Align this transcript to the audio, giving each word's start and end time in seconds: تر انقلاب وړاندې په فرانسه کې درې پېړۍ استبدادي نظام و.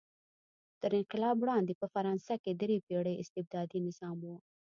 تر 0.81 0.91
انقلاب 0.99 1.35
وړاندې 1.39 1.73
په 1.81 1.85
فرانسه 1.93 2.35
کې 2.43 2.51
درې 2.61 2.77
پېړۍ 2.87 3.15
استبدادي 3.17 3.79
نظام 3.87 4.17
و. 4.27 4.33